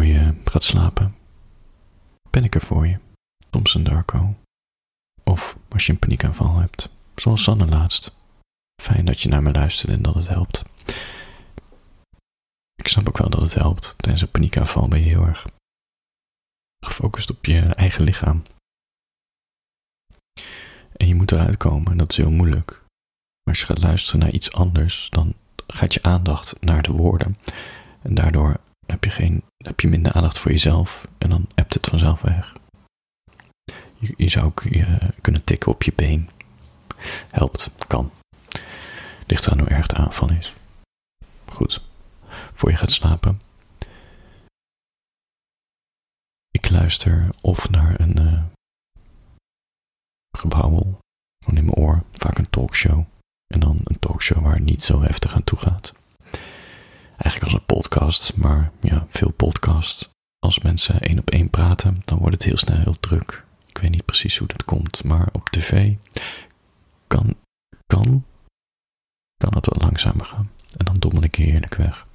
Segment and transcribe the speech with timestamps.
[0.00, 1.14] je gaat slapen,
[2.30, 2.98] ben ik er voor je,
[3.50, 4.34] Thompson Darko.
[5.22, 8.12] Of als je een paniekaanval hebt, zoals Sanne laatst.
[8.82, 10.62] Fijn dat je naar me luistert en dat het helpt.
[12.74, 13.94] Ik snap ook wel dat het helpt.
[13.96, 15.46] Tijdens een paniekaanval ben je heel erg
[16.86, 18.42] gefocust op je eigen lichaam.
[20.96, 22.70] En je moet eruit komen en dat is heel moeilijk.
[23.42, 25.34] Maar als je gaat luisteren naar iets anders, dan
[25.66, 27.38] gaat je aandacht naar de woorden.
[28.02, 31.86] En daardoor heb je, geen, heb je minder aandacht voor jezelf en dan hebt het
[31.86, 32.52] vanzelf weg.
[34.16, 36.30] Je, zou ook je kunnen tikken op je been.
[37.30, 38.10] Helpt, kan.
[39.26, 40.54] Ligt aan hoe erg de aanval is.
[41.44, 41.82] Goed,
[42.52, 43.40] voor je gaat slapen.
[46.50, 48.42] Ik luister of naar een uh,
[50.36, 50.98] gewauwel
[51.44, 53.04] van in mijn oor, vaak een talkshow.
[53.46, 55.92] En dan een talkshow waar het niet zo heftig aan toe gaat.
[57.22, 60.10] Eigenlijk als een podcast, maar ja, veel podcast.
[60.38, 63.44] Als mensen één op één praten, dan wordt het heel snel heel druk.
[63.66, 65.94] Ik weet niet precies hoe dat komt, maar op tv
[67.06, 67.34] kan,
[67.86, 68.24] kan,
[69.36, 70.50] kan het wat langzamer gaan.
[70.76, 72.06] En dan dommel ik heerlijk weg.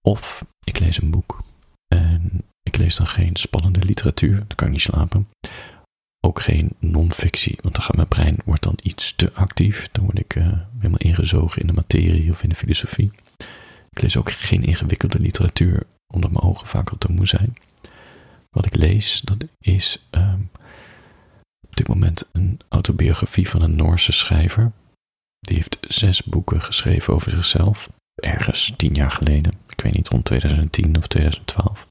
[0.00, 1.38] Of ik lees een boek.
[1.86, 5.28] En ik lees dan geen spannende literatuur, dan kan ik niet slapen.
[6.20, 9.88] Ook geen non-fictie, want dan gaat mijn brein dan iets te actief.
[9.92, 13.12] Dan word ik uh, helemaal ingezogen in de materie of in de filosofie.
[13.90, 15.82] Ik lees ook geen ingewikkelde literatuur,
[16.14, 17.56] omdat mijn ogen vaak al te moe zijn.
[18.50, 20.50] Wat ik lees, dat is um,
[21.60, 24.72] op dit moment een autobiografie van een Noorse schrijver.
[25.40, 29.52] Die heeft zes boeken geschreven over zichzelf, ergens tien jaar geleden.
[29.68, 31.86] Ik weet niet, rond 2010 of 2012.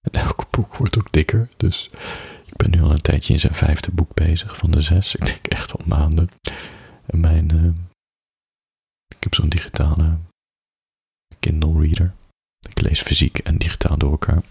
[0.00, 1.90] En elk boek wordt ook dikker, dus
[2.54, 5.14] ik ben nu al een tijdje in zijn vijfde boek bezig van de zes.
[5.14, 6.30] Ik denk echt al maanden.
[7.06, 7.64] En mijn, uh,
[9.08, 10.18] ik heb zo'n digitale
[11.38, 12.14] Kindle reader.
[12.68, 14.42] Ik lees fysiek en digitaal door elkaar.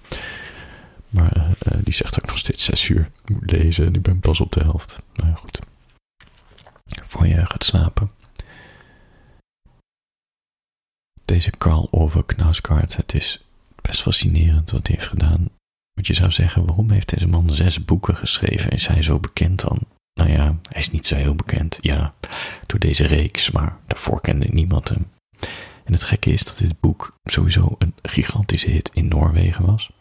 [1.09, 4.19] Maar uh, die zegt dat ik nog steeds zes uur moet lezen en ik ben
[4.19, 5.03] pas op de helft.
[5.13, 5.59] Nou ja, goed.
[7.03, 8.11] Voor je gaat slapen.
[11.25, 13.45] Deze Carl Ove Knausgaard, het is
[13.81, 15.49] best fascinerend wat hij heeft gedaan.
[15.93, 18.71] Want je zou zeggen, waarom heeft deze man zes boeken geschreven?
[18.71, 19.79] Is hij zo bekend dan?
[20.13, 21.77] Nou ja, hij is niet zo heel bekend.
[21.81, 22.13] Ja,
[22.65, 25.07] door deze reeks, maar daarvoor kende niemand hem.
[25.83, 29.91] En het gekke is dat dit boek sowieso een gigantische hit in Noorwegen was.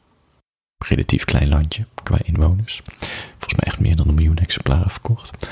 [0.85, 2.83] Relatief klein landje qua inwoners.
[3.31, 5.49] Volgens mij echt meer dan een miljoen exemplaren verkocht.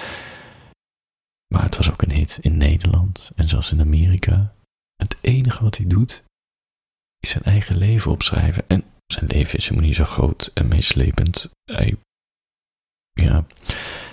[1.54, 4.50] Maar het was ook een hit in Nederland en zelfs in Amerika.
[4.96, 6.22] Het enige wat hij doet,
[7.20, 8.64] is zijn eigen leven opschrijven.
[8.68, 11.50] En zijn leven is helemaal niet zo groot en meeslepend.
[11.64, 11.96] Hij,
[13.12, 13.44] ja,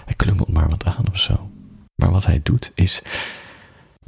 [0.05, 1.51] hij klungelt maar wat aan of zo.
[1.95, 3.01] Maar wat hij doet is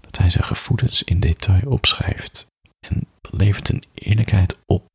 [0.02, 2.48] dat hij zijn gevoelens in detail opschrijft.
[2.88, 4.88] En levert een eerlijkheid op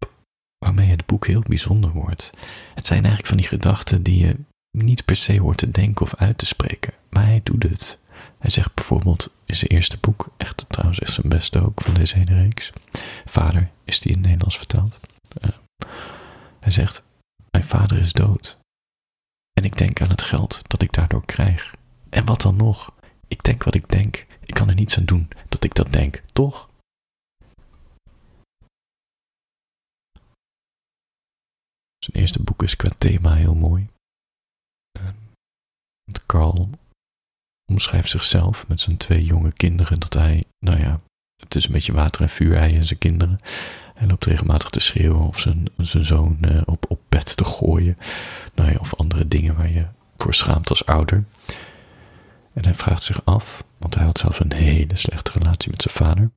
[0.59, 2.31] waarmee het boek heel bijzonder wordt.
[2.75, 4.37] Het zijn eigenlijk van die gedachten die je
[4.79, 7.99] niet per se hoort te denken of uit te spreken, maar hij doet het.
[8.39, 12.19] Hij zegt bijvoorbeeld in zijn eerste boek, echt trouwens echt zijn beste ook van deze
[12.19, 12.73] hele reeks.
[13.25, 15.01] Vader is die in het Nederlands vertaald.
[15.43, 15.51] Uh,
[16.61, 17.05] hij zegt,
[17.51, 18.59] mijn vader is dood.
[19.53, 21.75] En ik denk aan het geld dat ik daardoor krijg.
[22.09, 22.95] En wat dan nog?
[23.29, 24.27] Ik denk wat ik denk.
[24.41, 26.71] Ik kan er niets aan doen dat ik dat denk, toch?
[31.99, 33.89] Zijn eerste boek is qua thema heel mooi.
[36.27, 36.71] Carl
[37.71, 41.01] omschrijft zichzelf met zijn twee jonge kinderen dat hij, nou ja,
[41.43, 43.41] het is een beetje water en vuur, hij en zijn kinderen.
[43.95, 47.99] Hij loopt regelmatig te schreeuwen of zijn, zijn zoon uh, op, op bed te gooien.
[48.55, 51.25] Nou ja, of andere dingen waar je voor schaamt als ouder.
[52.53, 55.95] En hij vraagt zich af, want hij had zelfs een hele slechte relatie met zijn
[55.95, 56.33] vader,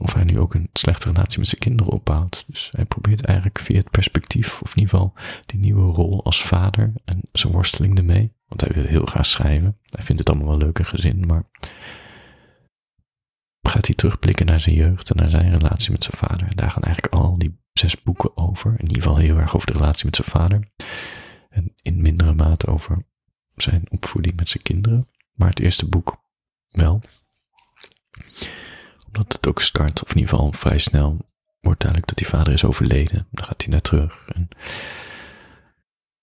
[0.00, 2.44] of hij nu ook een slechte relatie met zijn kinderen opbouwt.
[2.46, 5.14] Dus hij probeert eigenlijk via het perspectief, of in ieder geval
[5.46, 8.32] die nieuwe rol als vader en zijn worsteling ermee.
[8.46, 9.78] Want hij wil heel graag schrijven.
[9.86, 11.44] Hij vindt het allemaal wel leuk en gezin, maar
[13.72, 16.56] gaat hij terugblikken naar zijn jeugd en naar zijn relatie met zijn vader.
[16.56, 18.70] Daar gaan eigenlijk al die zes boeken over.
[18.70, 20.68] In ieder geval heel erg over de relatie met zijn vader.
[21.48, 23.04] En in mindere mate over
[23.54, 25.08] zijn opvoeding met zijn kinderen.
[25.32, 26.24] Maar het eerste boek
[26.68, 27.00] wel.
[29.06, 31.16] Omdat het ook start, of in ieder geval vrij snel,
[31.60, 33.26] wordt duidelijk dat die vader is overleden.
[33.30, 34.26] Dan gaat hij naar terug.
[34.28, 34.48] En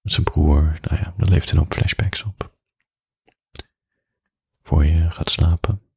[0.01, 2.57] zijn broer, nou ja, dat leeft een hoop flashbacks op.
[4.63, 5.88] Voor je gaat slapen.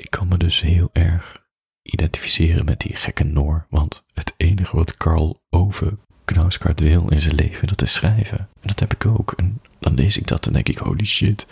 [0.00, 1.42] Ik kan me dus heel erg
[1.82, 7.34] identificeren met die gekke Noor, want het enige wat Carl Ove Knausgaard wil in zijn
[7.34, 8.38] leven, dat is schrijven.
[8.38, 9.32] En dat heb ik ook.
[9.32, 11.46] En dan lees ik dat en denk ik, holy shit,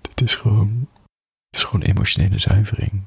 [0.00, 0.88] dit is gewoon,
[1.50, 3.02] dit is gewoon emotionele zuivering.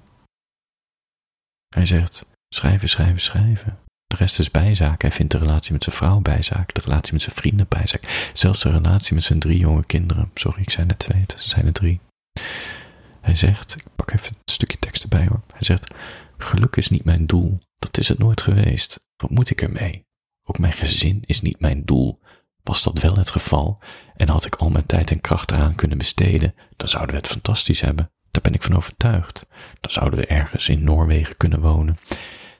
[1.75, 3.79] Hij zegt, schrijven, schrijven, schrijven.
[4.05, 5.01] De rest is bijzaak.
[5.01, 8.61] Hij vindt de relatie met zijn vrouw bijzaak, de relatie met zijn vrienden bijzaak, zelfs
[8.61, 10.31] de relatie met zijn drie jonge kinderen.
[10.33, 11.99] Sorry, ik zei er twee, het zijn er drie.
[13.21, 13.77] Hij zegt,
[14.07, 15.41] pak even een stukje tekst erbij hoor.
[15.51, 15.93] Hij zegt,
[16.37, 18.99] geluk is niet mijn doel, dat is het nooit geweest.
[19.15, 20.05] Wat moet ik ermee?
[20.43, 22.19] Ook mijn gezin is niet mijn doel.
[22.63, 23.81] Was dat wel het geval
[24.15, 27.31] en had ik al mijn tijd en kracht eraan kunnen besteden, dan zouden we het
[27.31, 28.11] fantastisch hebben.
[28.31, 29.47] Daar ben ik van overtuigd.
[29.79, 31.97] Dan zouden we ergens in Noorwegen kunnen wonen.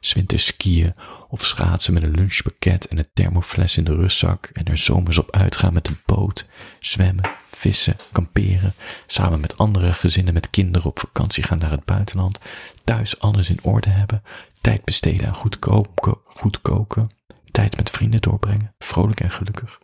[0.07, 0.93] Zwinters skiën
[1.27, 5.31] of schaatsen met een lunchpakket en een thermofles in de rustzak en er zomers op
[5.31, 6.45] uitgaan met de boot,
[6.79, 8.73] zwemmen, vissen, kamperen,
[9.05, 12.39] samen met andere gezinnen met kinderen op vakantie gaan naar het buitenland,
[12.83, 14.23] thuis alles in orde hebben,
[14.61, 17.09] tijd besteden aan goed, koken, goed koken,
[17.51, 19.79] tijd met vrienden doorbrengen, vrolijk en gelukkig.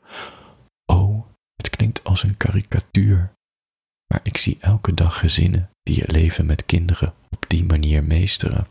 [0.86, 3.34] Oh, het klinkt als een karikatuur,
[4.08, 8.68] maar ik zie elke dag gezinnen die je leven met kinderen op die manier meesteren.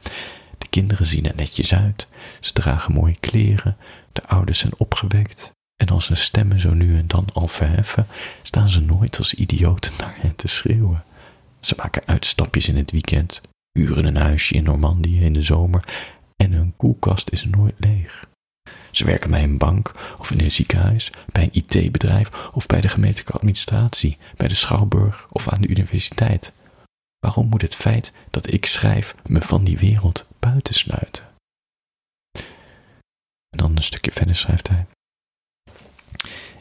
[0.62, 2.06] De kinderen zien er netjes uit,
[2.40, 3.76] ze dragen mooie kleren,
[4.12, 5.52] de ouders zijn opgewekt.
[5.76, 8.06] En als hun stemmen zo nu en dan al verheffen,
[8.42, 11.04] staan ze nooit als idioten naar hen te schreeuwen.
[11.60, 13.40] Ze maken uitstapjes in het weekend,
[13.78, 15.84] huren een huisje in Normandië in de zomer
[16.36, 18.26] en hun koelkast is nooit leeg.
[18.90, 22.88] Ze werken bij een bank of in een ziekenhuis, bij een IT-bedrijf of bij de
[22.88, 26.52] gemeentelijke administratie, bij de schouwburg of aan de universiteit.
[27.26, 31.24] Waarom moet het feit dat ik schrijf me van die wereld buitensluiten?
[33.50, 34.86] En dan een stukje verder schrijft hij.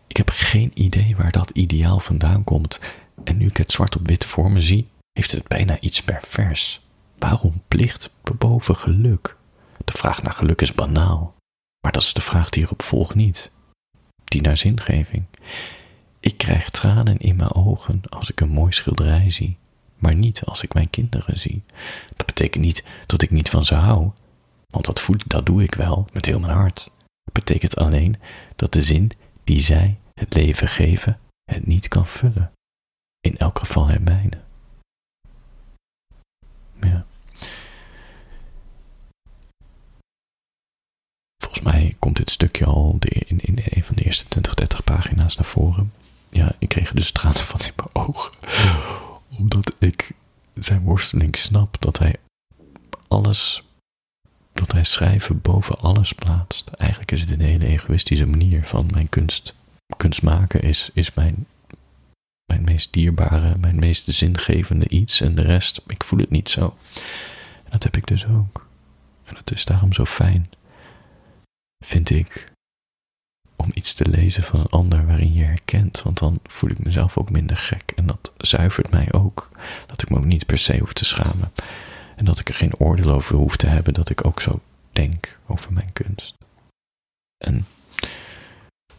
[0.07, 2.79] Ik heb geen idee waar dat ideaal vandaan komt,
[3.23, 6.81] en nu ik het zwart op wit voor me zie, heeft het bijna iets pervers.
[7.17, 9.37] Waarom plicht boven geluk?
[9.85, 11.35] De vraag naar geluk is banaal,
[11.79, 13.51] maar dat is de vraag die erop volgt niet.
[14.23, 15.25] Die naar zingeving.
[16.19, 19.59] Ik krijg tranen in mijn ogen als ik een mooi schilderij zie
[20.01, 21.61] maar niet als ik mijn kinderen zie.
[22.15, 24.11] Dat betekent niet dat ik niet van ze hou,
[24.67, 26.89] want dat, voel, dat doe ik wel met heel mijn hart.
[27.23, 28.15] Het betekent alleen
[28.55, 29.11] dat de zin
[29.43, 32.51] die zij het leven geven het niet kan vullen.
[33.19, 34.39] In elk geval het mijne.
[36.81, 37.05] Ja.
[41.43, 45.35] Volgens mij komt dit stukje al in, in een van de eerste 20, 30 pagina's
[45.35, 45.93] naar voren.
[46.29, 48.31] Ja, ik kreeg dus tranen van in mijn ogen
[49.37, 50.11] omdat ik
[50.53, 52.15] zijn worsteling snap dat hij
[53.07, 53.63] alles,
[54.53, 56.69] dat hij schrijven boven alles plaatst.
[56.69, 59.55] Eigenlijk is het een hele egoïstische manier van mijn kunst.
[59.97, 61.47] Kunst maken is, is mijn,
[62.45, 66.77] mijn meest dierbare, mijn meest zingevende iets en de rest, ik voel het niet zo.
[67.69, 68.67] Dat heb ik dus ook.
[69.23, 70.49] En het is daarom zo fijn,
[71.85, 72.50] vind ik,
[73.61, 76.01] om iets te lezen van een ander waarin je herkent.
[76.01, 77.91] Want dan voel ik mezelf ook minder gek.
[77.95, 79.49] En dat zuivert mij ook.
[79.85, 81.51] Dat ik me ook niet per se hoef te schamen.
[82.15, 84.59] En dat ik er geen oordeel over hoef te hebben dat ik ook zo
[84.91, 86.35] denk over mijn kunst.
[87.37, 87.65] En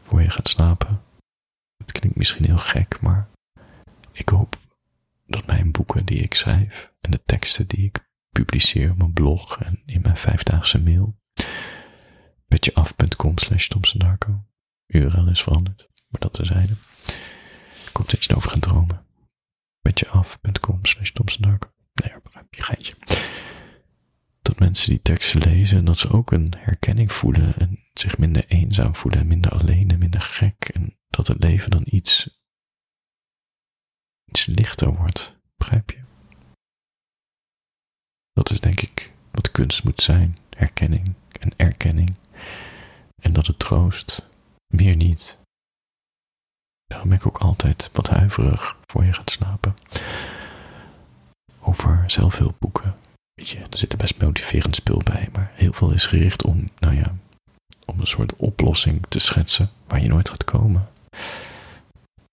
[0.04, 1.02] voor je gaat slapen,
[1.76, 3.28] het klinkt misschien heel gek, maar
[4.12, 4.58] ik hoop
[5.26, 7.98] dat mijn boeken die ik schrijf en de teksten die ik
[8.30, 11.14] publiceer op mijn blog en in mijn vijfdaagse mail,
[12.48, 13.68] petjeaf.com slash
[14.92, 16.72] URL is veranderd, maar dat terzijde.
[17.92, 19.06] Hoop dat je erover gaat dromen.
[19.80, 21.72] Petjeaf.com slash Tomsendarko.
[21.94, 22.12] Nee,
[22.50, 22.94] je geitje.
[24.42, 28.46] Dat mensen die teksten lezen en dat ze ook een herkenning voelen en zich minder
[28.46, 30.68] eenzaam voelen en minder alleen en minder gek.
[30.72, 32.40] En dat het leven dan iets,
[34.24, 35.36] iets lichter wordt.
[35.56, 36.00] Begrijp je?
[38.32, 40.36] Dat is denk ik wat kunst moet zijn.
[40.50, 42.14] Herkenning en erkenning.
[43.20, 44.30] En dat het troost
[44.72, 45.38] meer niet.
[46.86, 49.76] Daarom ben ik ook altijd wat huiverig voor je gaat slapen.
[51.60, 52.96] Over zelfhulpboeken.
[53.34, 56.70] Weet je, er zit een best motiverend spul bij, maar heel veel is gericht om,
[56.78, 57.16] nou ja,
[57.84, 60.88] om een soort oplossing te schetsen waar je nooit gaat komen.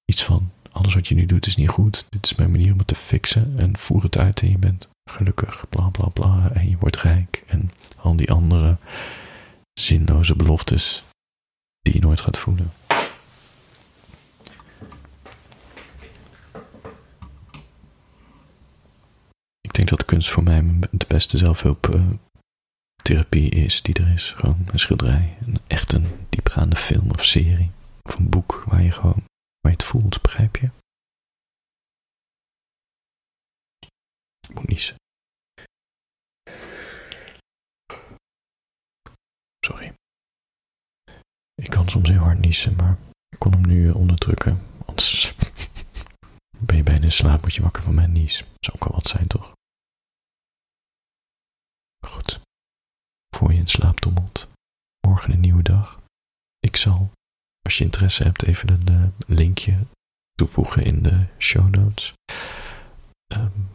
[0.05, 2.77] Iets van, alles wat je nu doet is niet goed, dit is mijn manier om
[2.77, 6.69] het te fixen en voer het uit en je bent gelukkig, bla bla bla, en
[6.69, 8.77] je wordt rijk en al die andere
[9.73, 11.03] zinloze beloftes
[11.91, 12.71] die je nooit gaat voelen.
[19.61, 24.31] Ik denk dat kunst voor mij de beste zelfhulptherapie is die er is.
[24.31, 27.71] Gewoon een schilderij, echt een diepgaande film of serie.
[28.01, 29.23] Of een boek waar je gewoon,
[29.59, 30.69] waar je het voelt, begrijp je?
[34.49, 34.95] Ik moet niezen.
[39.65, 39.93] Sorry.
[41.55, 42.97] Ik soms heel hard niezen, maar
[43.29, 44.59] ik kon hem nu onderdrukken.
[44.85, 45.33] Anders
[46.65, 48.37] ben je bijna in slaap, moet je wakker van mijn nies.
[48.59, 49.51] Zou ook wel wat zijn, toch?
[52.07, 52.39] Goed.
[53.35, 54.47] Voor je in slaap dommelt,
[55.07, 55.99] morgen een nieuwe dag.
[56.59, 57.11] Ik zal,
[57.61, 59.85] als je interesse hebt, even een uh, linkje
[60.33, 62.13] toevoegen in de show notes.
[63.33, 63.69] Um,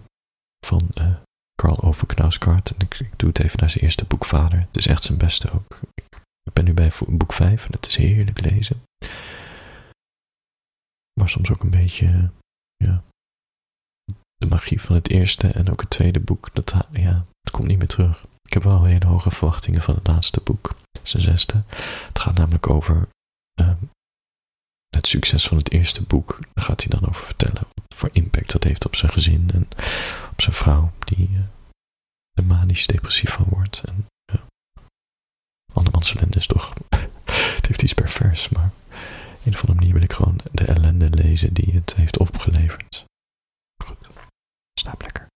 [0.66, 1.14] van uh,
[1.54, 2.70] Carl Ove Knausgaard.
[2.70, 4.58] En ik, ik, doe het even naar zijn eerste boek Vader.
[4.58, 5.80] Het is echt zijn beste ook.
[6.54, 8.82] Ben nu bij boek 5 en het is heerlijk lezen.
[11.20, 12.30] Maar soms ook een beetje,
[12.76, 13.02] ja,
[14.36, 17.78] de magie van het eerste en ook het tweede boek, dat, ja, het komt niet
[17.78, 18.26] meer terug.
[18.42, 21.62] Ik heb wel hele hoge verwachtingen van het laatste boek, zijn zesde.
[22.06, 23.08] Het gaat namelijk over
[23.60, 23.90] um,
[24.88, 26.38] het succes van het eerste boek.
[26.52, 29.68] Daar gaat hij dan over vertellen wat voor impact dat heeft op zijn gezin en
[30.30, 31.38] op zijn vrouw, die uh,
[32.32, 33.82] er manisch depressief van wordt.
[33.84, 34.06] En
[36.12, 36.72] ellende is toch,
[37.56, 41.10] het heeft iets pervers, maar op een of andere manier wil ik gewoon de ellende
[41.10, 43.04] lezen die het heeft opgeleverd.
[43.84, 44.08] Goed,
[44.80, 45.26] slaap lekker.